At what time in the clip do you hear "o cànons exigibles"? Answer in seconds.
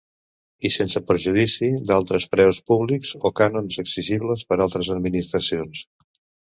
3.31-4.49